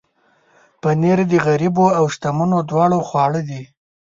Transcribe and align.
پنېر 0.81 1.19
د 1.31 1.33
غریبو 1.45 1.85
او 1.97 2.05
شتمنو 2.13 2.57
دواړو 2.69 2.99
خواړه 3.07 3.41
دي. 3.49 3.61